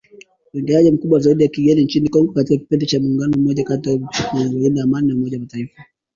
Uingiliaji 0.53 0.91
mkubwa 0.91 1.19
zaidi 1.19 1.43
wa 1.43 1.49
kigeni 1.49 1.83
nchini 1.83 2.09
Kongo 2.09 2.31
katika 2.33 2.57
kipindi 2.59 2.85
cha 2.85 2.99
muongo 2.99 3.37
mmoja 3.39 3.63
kando 3.63 3.89
na 3.89 3.95
operesheni 4.07 4.43
ya 4.45 4.49
kulinda 4.51 4.83
Amani 4.83 5.09
ya 5.09 5.15
Umoja 5.15 5.37
wa 5.37 5.41
mataifa 5.41 5.83